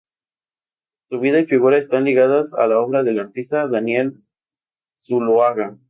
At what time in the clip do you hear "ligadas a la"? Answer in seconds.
2.05-2.79